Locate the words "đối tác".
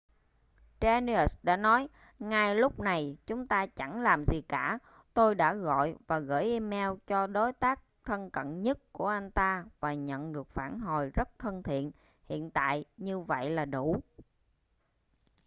7.27-7.83